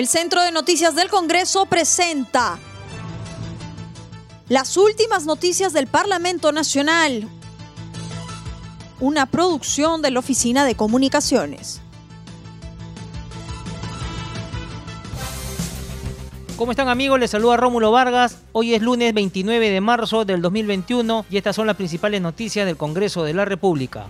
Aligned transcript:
El 0.00 0.08
Centro 0.08 0.42
de 0.42 0.50
Noticias 0.50 0.94
del 0.94 1.10
Congreso 1.10 1.66
presenta 1.66 2.58
las 4.48 4.78
últimas 4.78 5.26
noticias 5.26 5.74
del 5.74 5.88
Parlamento 5.88 6.52
Nacional, 6.52 7.28
una 8.98 9.26
producción 9.26 10.00
de 10.00 10.10
la 10.10 10.20
Oficina 10.20 10.64
de 10.64 10.74
Comunicaciones. 10.74 11.82
¿Cómo 16.56 16.72
están 16.72 16.88
amigos? 16.88 17.20
Les 17.20 17.30
saluda 17.30 17.58
Rómulo 17.58 17.92
Vargas. 17.92 18.38
Hoy 18.52 18.72
es 18.72 18.80
lunes 18.80 19.12
29 19.12 19.68
de 19.68 19.80
marzo 19.82 20.24
del 20.24 20.40
2021 20.40 21.26
y 21.28 21.36
estas 21.36 21.56
son 21.56 21.66
las 21.66 21.76
principales 21.76 22.22
noticias 22.22 22.64
del 22.64 22.78
Congreso 22.78 23.22
de 23.22 23.34
la 23.34 23.44
República. 23.44 24.06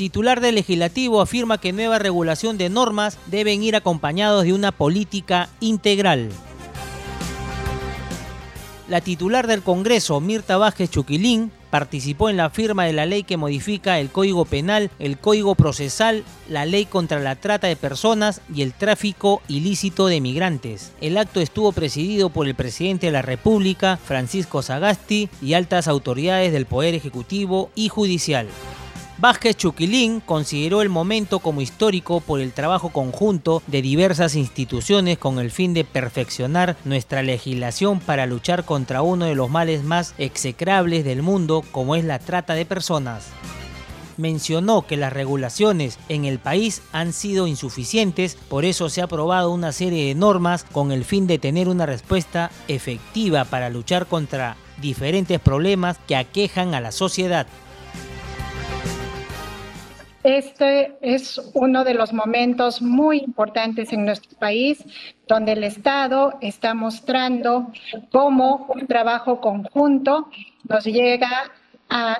Titular 0.00 0.40
del 0.40 0.54
legislativo 0.54 1.20
afirma 1.20 1.58
que 1.58 1.74
nueva 1.74 1.98
regulación 1.98 2.56
de 2.56 2.70
normas 2.70 3.18
deben 3.26 3.62
ir 3.62 3.76
acompañados 3.76 4.44
de 4.44 4.54
una 4.54 4.72
política 4.72 5.50
integral. 5.60 6.30
La 8.88 9.02
titular 9.02 9.46
del 9.46 9.60
Congreso, 9.60 10.18
Mirta 10.22 10.56
Vázquez 10.56 10.88
Chuquilín, 10.88 11.52
participó 11.68 12.30
en 12.30 12.38
la 12.38 12.48
firma 12.48 12.86
de 12.86 12.94
la 12.94 13.04
ley 13.04 13.24
que 13.24 13.36
modifica 13.36 14.00
el 14.00 14.08
Código 14.08 14.46
Penal, 14.46 14.90
el 14.98 15.18
Código 15.18 15.54
Procesal, 15.54 16.24
la 16.48 16.64
ley 16.64 16.86
contra 16.86 17.20
la 17.20 17.36
trata 17.36 17.66
de 17.66 17.76
personas 17.76 18.40
y 18.54 18.62
el 18.62 18.72
tráfico 18.72 19.42
ilícito 19.48 20.06
de 20.06 20.22
migrantes. 20.22 20.92
El 21.02 21.18
acto 21.18 21.42
estuvo 21.42 21.72
presidido 21.72 22.30
por 22.30 22.46
el 22.46 22.54
presidente 22.54 23.04
de 23.04 23.12
la 23.12 23.20
República, 23.20 23.98
Francisco 24.02 24.62
Sagasti, 24.62 25.28
y 25.42 25.52
altas 25.52 25.88
autoridades 25.88 26.52
del 26.52 26.64
Poder 26.64 26.94
Ejecutivo 26.94 27.70
y 27.74 27.90
Judicial. 27.90 28.48
Vázquez 29.20 29.54
Chuquilín 29.54 30.20
consideró 30.20 30.80
el 30.80 30.88
momento 30.88 31.40
como 31.40 31.60
histórico 31.60 32.22
por 32.22 32.40
el 32.40 32.54
trabajo 32.54 32.88
conjunto 32.88 33.62
de 33.66 33.82
diversas 33.82 34.34
instituciones 34.34 35.18
con 35.18 35.38
el 35.38 35.50
fin 35.50 35.74
de 35.74 35.84
perfeccionar 35.84 36.78
nuestra 36.86 37.22
legislación 37.22 38.00
para 38.00 38.24
luchar 38.24 38.64
contra 38.64 39.02
uno 39.02 39.26
de 39.26 39.34
los 39.34 39.50
males 39.50 39.84
más 39.84 40.14
execrables 40.16 41.04
del 41.04 41.20
mundo 41.20 41.62
como 41.70 41.96
es 41.96 42.04
la 42.04 42.18
trata 42.18 42.54
de 42.54 42.64
personas 42.64 43.26
mencionó 44.16 44.86
que 44.86 44.96
las 44.96 45.12
regulaciones 45.12 45.98
en 46.08 46.26
el 46.26 46.38
país 46.38 46.82
han 46.92 47.14
sido 47.14 47.46
insuficientes, 47.46 48.36
por 48.48 48.66
eso 48.66 48.90
se 48.90 49.00
ha 49.00 49.04
aprobado 49.04 49.50
una 49.50 49.72
serie 49.72 50.06
de 50.08 50.14
normas 50.14 50.64
con 50.64 50.92
el 50.92 51.06
fin 51.06 51.26
de 51.26 51.38
tener 51.38 51.68
una 51.68 51.86
respuesta 51.86 52.50
efectiva 52.68 53.46
para 53.46 53.70
luchar 53.70 54.06
contra 54.06 54.58
diferentes 54.78 55.40
problemas 55.40 55.96
que 56.06 56.16
aquejan 56.16 56.74
a 56.74 56.82
la 56.82 56.92
sociedad. 56.92 57.46
Este 60.36 60.96
es 61.00 61.40
uno 61.54 61.82
de 61.82 61.92
los 61.92 62.12
momentos 62.12 62.80
muy 62.80 63.18
importantes 63.18 63.92
en 63.92 64.04
nuestro 64.04 64.38
país, 64.38 64.84
donde 65.26 65.52
el 65.52 65.64
Estado 65.64 66.38
está 66.40 66.72
mostrando 66.72 67.72
cómo 68.12 68.66
un 68.68 68.86
trabajo 68.86 69.40
conjunto 69.40 70.30
nos 70.68 70.84
llega 70.84 71.50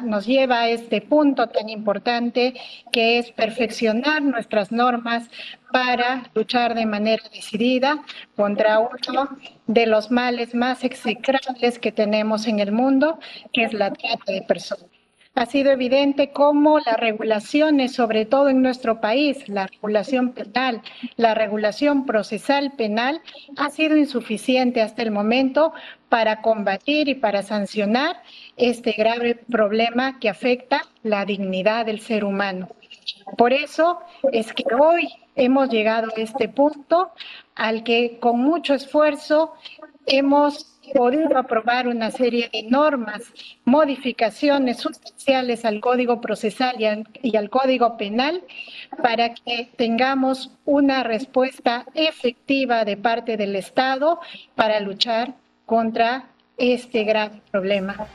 nos 0.02 0.26
lleva 0.26 0.62
a 0.62 0.68
este 0.68 1.00
punto 1.00 1.46
tan 1.46 1.68
importante 1.68 2.54
que 2.90 3.18
es 3.18 3.30
perfeccionar 3.30 4.20
nuestras 4.20 4.72
normas 4.72 5.30
para 5.70 6.24
luchar 6.34 6.74
de 6.74 6.86
manera 6.86 7.22
decidida 7.32 8.02
contra 8.34 8.80
uno 8.80 9.28
de 9.68 9.86
los 9.86 10.10
males 10.10 10.56
más 10.56 10.82
execrables 10.82 11.78
que 11.78 11.92
tenemos 11.92 12.48
en 12.48 12.58
el 12.58 12.72
mundo, 12.72 13.20
que 13.52 13.62
es 13.62 13.72
la 13.72 13.92
trata 13.92 14.32
de 14.32 14.42
personas 14.42 14.99
ha 15.34 15.46
sido 15.46 15.70
evidente 15.70 16.32
cómo 16.32 16.80
las 16.80 16.96
regulaciones, 16.96 17.92
sobre 17.92 18.26
todo 18.26 18.48
en 18.48 18.62
nuestro 18.62 19.00
país, 19.00 19.48
la 19.48 19.66
regulación 19.66 20.32
penal, 20.32 20.82
la 21.16 21.34
regulación 21.34 22.04
procesal 22.04 22.72
penal, 22.72 23.22
ha 23.56 23.70
sido 23.70 23.96
insuficiente 23.96 24.82
hasta 24.82 25.02
el 25.02 25.10
momento 25.10 25.72
para 26.08 26.42
combatir 26.42 27.08
y 27.08 27.14
para 27.14 27.42
sancionar 27.42 28.22
este 28.56 28.92
grave 28.92 29.36
problema 29.36 30.18
que 30.18 30.28
afecta 30.28 30.82
la 31.02 31.24
dignidad 31.24 31.86
del 31.86 32.00
ser 32.00 32.24
humano. 32.24 32.68
Por 33.38 33.52
eso 33.52 34.00
es 34.32 34.52
que 34.52 34.64
hoy 34.74 35.08
hemos 35.36 35.70
llegado 35.70 36.08
a 36.08 36.20
este 36.20 36.48
punto 36.48 37.12
al 37.54 37.84
que 37.84 38.18
con 38.18 38.40
mucho 38.40 38.74
esfuerzo 38.74 39.54
hemos 40.06 40.79
podido 40.94 41.36
aprobar 41.38 41.88
una 41.88 42.10
serie 42.10 42.50
de 42.52 42.62
normas, 42.64 43.22
modificaciones 43.64 44.78
sustanciales 44.78 45.64
al 45.64 45.80
Código 45.80 46.20
Procesal 46.20 46.76
y 47.22 47.36
al, 47.36 47.50
Código 47.50 47.96
Penal 47.96 48.42
para 49.02 49.34
que 49.34 49.70
tengamos 49.76 50.50
una 50.64 51.02
respuesta 51.02 51.86
efectiva 51.94 52.84
de 52.84 52.96
parte 52.96 53.36
del 53.36 53.56
Estado 53.56 54.20
para 54.54 54.80
luchar 54.80 55.34
contra 55.66 56.26
este 56.56 57.04
grave 57.04 57.40
problema. 57.50 58.08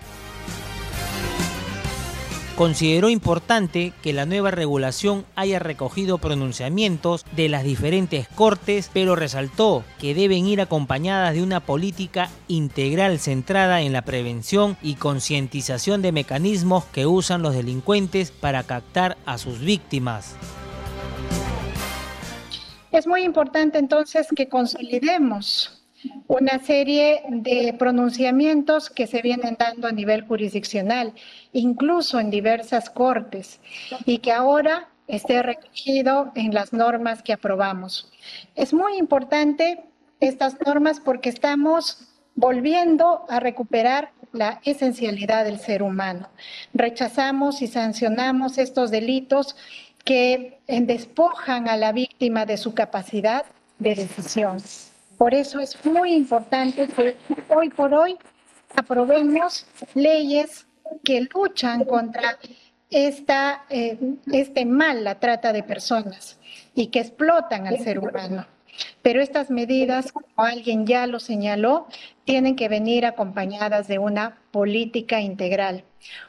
Consideró 2.56 3.10
importante 3.10 3.92
que 4.02 4.14
la 4.14 4.26
nueva 4.26 4.50
regulación 4.50 5.26
haya 5.36 5.60
recogido 5.60 6.20
pronunciamientos 6.20 7.26
de 7.36 7.50
las 7.50 7.66
diferentes 7.66 8.30
cortes, 8.30 8.90
pero 8.94 9.18
resaltó 9.18 9.84
que 10.00 10.16
deben 10.16 10.46
ir 10.46 10.62
acompañadas 10.62 11.34
de 11.34 11.44
una 11.44 11.60
política 11.60 12.30
integral 12.48 13.20
centrada 13.20 13.82
en 13.82 13.92
la 13.92 14.04
prevención 14.04 14.78
y 14.82 14.96
concientización 14.96 16.02
de 16.02 16.14
mecanismos 16.14 16.86
que 16.86 17.06
usan 17.06 17.42
los 17.42 17.54
delincuentes 17.54 18.32
para 18.32 18.64
captar 18.64 19.18
a 19.26 19.38
sus 19.38 19.60
víctimas. 19.60 20.38
Es 22.94 23.06
muy 23.06 23.24
importante 23.24 23.80
entonces 23.80 24.28
que 24.34 24.48
consolidemos 24.48 25.85
una 26.28 26.60
serie 26.60 27.24
de 27.30 27.74
pronunciamientos 27.78 28.90
que 28.90 29.08
se 29.08 29.22
vienen 29.22 29.56
dando 29.60 29.88
a 29.88 29.92
nivel 29.92 30.26
jurisdiccional, 30.26 31.14
incluso 31.54 32.20
en 32.20 32.30
diversas 32.30 32.90
cortes, 32.90 33.60
y 34.06 34.20
que 34.20 34.32
ahora 34.32 34.90
esté 35.08 35.44
recogido 35.44 36.32
en 36.36 36.54
las 36.54 36.74
normas 36.74 37.22
que 37.22 37.34
aprobamos. 37.34 38.12
Es 38.56 38.74
muy 38.74 38.98
importante 38.98 39.84
estas 40.20 40.58
normas 40.66 41.00
porque 41.00 41.30
estamos 41.30 42.08
volviendo 42.36 43.26
a 43.30 43.40
recuperar 43.40 44.12
la 44.34 44.60
esencialidad 44.66 45.46
del 45.46 45.60
ser 45.60 45.84
humano. 45.84 46.28
Rechazamos 46.74 47.62
y 47.62 47.68
sancionamos 47.68 48.58
estos 48.58 48.92
delitos 48.92 49.56
que 50.04 50.60
despojan 50.68 51.70
a 51.70 51.78
la 51.78 51.92
víctima 51.92 52.46
de 52.46 52.58
su 52.58 52.74
capacidad 52.74 53.46
de 53.80 53.96
decisión. 53.96 54.58
Por 55.18 55.34
eso 55.34 55.60
es 55.60 55.84
muy 55.86 56.14
importante 56.14 56.88
que 56.88 57.16
hoy 57.50 57.70
por 57.70 57.94
hoy 57.94 58.18
aprobemos 58.76 59.66
leyes 59.94 60.66
que 61.04 61.28
luchan 61.34 61.86
contra 61.86 62.38
esta, 62.90 63.66
eh, 63.70 63.98
este 64.32 64.66
mal, 64.66 65.04
la 65.04 65.20
trata 65.20 65.54
de 65.54 65.64
personas, 65.64 66.38
y 66.74 66.88
que 66.88 67.00
explotan 67.00 67.68
al 67.68 67.80
ser 67.80 68.00
humano. 68.00 68.46
Pero 69.02 69.22
estas 69.22 69.50
medidas, 69.50 70.12
como 70.12 70.28
alguien 70.36 70.86
ya 70.86 71.08
lo 71.08 71.20
señaló, 71.20 71.88
tienen 72.26 72.56
que 72.56 72.68
venir 72.68 73.06
acompañadas 73.06 73.88
de 73.88 74.00
una 74.00 74.38
política 74.52 75.22
integral, 75.22 75.84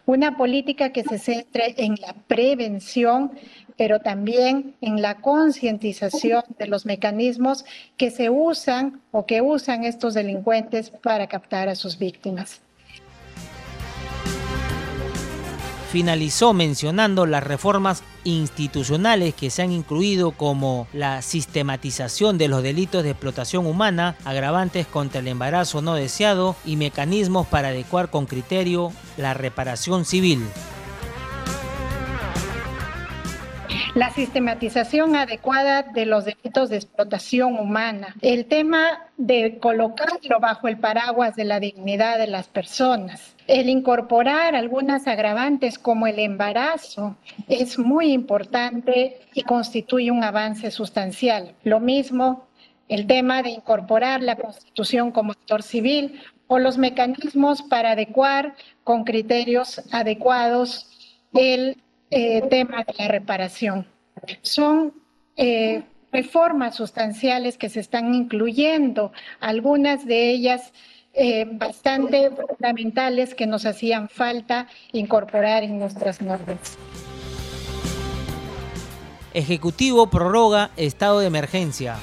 una 0.04 0.36
política 0.36 0.90
que 0.92 1.02
se 1.02 1.18
centre 1.18 1.74
en 1.78 1.96
la 2.00 2.14
prevención 2.26 3.32
pero 3.76 4.00
también 4.00 4.74
en 4.80 5.02
la 5.02 5.16
concientización 5.16 6.42
de 6.58 6.66
los 6.66 6.86
mecanismos 6.86 7.64
que 7.96 8.10
se 8.10 8.30
usan 8.30 9.02
o 9.12 9.26
que 9.26 9.42
usan 9.42 9.84
estos 9.84 10.14
delincuentes 10.14 10.90
para 10.90 11.26
captar 11.26 11.68
a 11.68 11.74
sus 11.74 11.98
víctimas. 11.98 12.62
Finalizó 15.96 16.52
mencionando 16.52 17.24
las 17.24 17.42
reformas 17.42 18.02
institucionales 18.24 19.32
que 19.34 19.48
se 19.48 19.62
han 19.62 19.72
incluido 19.72 20.32
como 20.32 20.86
la 20.92 21.22
sistematización 21.22 22.36
de 22.36 22.48
los 22.48 22.62
delitos 22.62 23.02
de 23.02 23.12
explotación 23.12 23.64
humana, 23.64 24.14
agravantes 24.26 24.86
contra 24.86 25.20
el 25.20 25.28
embarazo 25.28 25.80
no 25.80 25.94
deseado 25.94 26.54
y 26.66 26.76
mecanismos 26.76 27.46
para 27.46 27.68
adecuar 27.68 28.10
con 28.10 28.26
criterio 28.26 28.92
la 29.16 29.32
reparación 29.32 30.04
civil. 30.04 30.42
La 33.96 34.10
sistematización 34.10 35.16
adecuada 35.16 35.82
de 35.82 36.04
los 36.04 36.26
delitos 36.26 36.68
de 36.68 36.76
explotación 36.76 37.58
humana, 37.58 38.14
el 38.20 38.44
tema 38.44 39.08
de 39.16 39.58
colocarlo 39.58 40.38
bajo 40.38 40.68
el 40.68 40.76
paraguas 40.76 41.34
de 41.34 41.46
la 41.46 41.60
dignidad 41.60 42.18
de 42.18 42.26
las 42.26 42.46
personas. 42.46 43.34
El 43.46 43.70
incorporar 43.70 44.54
algunas 44.54 45.06
agravantes 45.06 45.78
como 45.78 46.06
el 46.06 46.18
embarazo 46.18 47.16
es 47.48 47.78
muy 47.78 48.12
importante 48.12 49.18
y 49.32 49.44
constituye 49.44 50.10
un 50.10 50.22
avance 50.22 50.70
sustancial. 50.70 51.54
Lo 51.64 51.80
mismo 51.80 52.48
el 52.88 53.06
tema 53.06 53.42
de 53.42 53.48
incorporar 53.48 54.22
la 54.22 54.36
Constitución 54.36 55.10
como 55.10 55.32
actor 55.32 55.62
civil 55.62 56.20
o 56.48 56.58
los 56.58 56.76
mecanismos 56.76 57.62
para 57.62 57.92
adecuar 57.92 58.56
con 58.84 59.04
criterios 59.04 59.80
adecuados 59.90 60.90
el 61.32 61.82
eh, 62.10 62.42
tema 62.48 62.84
de 62.84 62.94
la 62.98 63.08
reparación. 63.08 63.86
Son 64.42 64.94
eh, 65.36 65.82
reformas 66.12 66.76
sustanciales 66.76 67.58
que 67.58 67.68
se 67.68 67.80
están 67.80 68.14
incluyendo, 68.14 69.12
algunas 69.40 70.06
de 70.06 70.30
ellas 70.30 70.72
eh, 71.12 71.46
bastante 71.50 72.30
fundamentales 72.30 73.34
que 73.34 73.46
nos 73.46 73.64
hacían 73.64 74.08
falta 74.08 74.68
incorporar 74.92 75.62
en 75.62 75.78
nuestras 75.78 76.20
normas. 76.20 76.78
Ejecutivo 79.32 80.08
prorroga 80.08 80.70
estado 80.76 81.20
de 81.20 81.26
emergencia. 81.26 81.96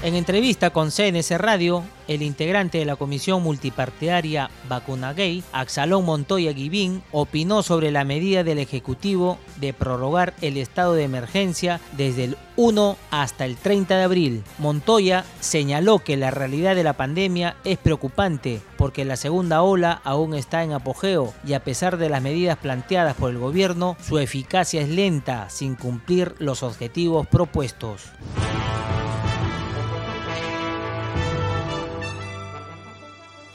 En 0.00 0.14
entrevista 0.14 0.70
con 0.70 0.92
CNS 0.92 1.32
Radio, 1.38 1.82
el 2.06 2.22
integrante 2.22 2.78
de 2.78 2.84
la 2.84 2.94
Comisión 2.94 3.42
Multipartidaria 3.42 4.48
Vacuna 4.68 5.12
Gay, 5.12 5.42
Axalón 5.50 6.04
Montoya 6.04 6.52
Guivín, 6.52 7.02
opinó 7.10 7.64
sobre 7.64 7.90
la 7.90 8.04
medida 8.04 8.44
del 8.44 8.58
Ejecutivo 8.58 9.38
de 9.56 9.72
prorrogar 9.72 10.34
el 10.40 10.56
estado 10.56 10.94
de 10.94 11.02
emergencia 11.02 11.80
desde 11.96 12.24
el 12.24 12.36
1 12.54 12.96
hasta 13.10 13.44
el 13.44 13.56
30 13.56 13.98
de 13.98 14.04
abril. 14.04 14.44
Montoya 14.58 15.24
señaló 15.40 15.98
que 15.98 16.16
la 16.16 16.30
realidad 16.30 16.76
de 16.76 16.84
la 16.84 16.92
pandemia 16.92 17.56
es 17.64 17.76
preocupante 17.76 18.60
porque 18.76 19.04
la 19.04 19.16
segunda 19.16 19.62
ola 19.62 20.00
aún 20.04 20.34
está 20.34 20.62
en 20.62 20.74
apogeo 20.74 21.34
y 21.44 21.54
a 21.54 21.64
pesar 21.64 21.96
de 21.96 22.08
las 22.08 22.22
medidas 22.22 22.56
planteadas 22.58 23.16
por 23.16 23.30
el 23.30 23.38
gobierno, 23.38 23.96
su 24.00 24.20
eficacia 24.20 24.80
es 24.80 24.88
lenta 24.88 25.50
sin 25.50 25.74
cumplir 25.74 26.36
los 26.38 26.62
objetivos 26.62 27.26
propuestos. 27.26 28.12